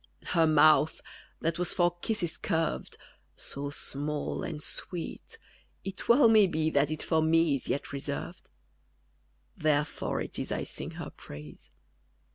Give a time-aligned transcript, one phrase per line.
[0.29, 0.99] _Her mouth,
[1.41, 2.97] that was for kisses curved,
[3.35, 5.37] So small and sweet,
[5.83, 8.49] it well may be That it for me is yet reserved:
[9.59, 11.69] _Therefore it is I sing her praise.